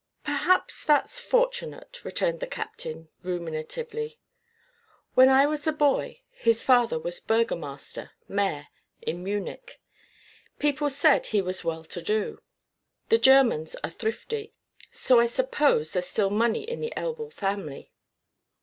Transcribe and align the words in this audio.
"Perhaps 0.23 0.83
that's 0.83 1.19
fortunate," 1.19 2.03
returned 2.03 2.39
the 2.39 2.47
captain, 2.47 3.09
ruminatively. 3.23 4.17
"When 5.13 5.29
I 5.29 5.45
was 5.45 5.67
a 5.67 5.71
boy, 5.71 6.21
his 6.31 6.63
father 6.63 6.97
was 6.97 7.19
burgomaster 7.19 8.09
mayor 8.27 8.69
in 9.03 9.23
Munich. 9.23 9.79
People 10.57 10.89
said 10.89 11.27
he 11.27 11.41
was 11.43 11.63
well 11.63 11.83
to 11.83 12.01
do. 12.01 12.39
The 13.09 13.19
Germans 13.19 13.75
are 13.83 13.91
thrifty, 13.91 14.55
so 14.89 15.19
I 15.19 15.27
suppose 15.27 15.93
there's 15.93 16.07
still 16.07 16.31
money 16.31 16.63
in 16.63 16.79
the 16.79 16.91
Elbl 16.97 17.29
family." 17.31 17.91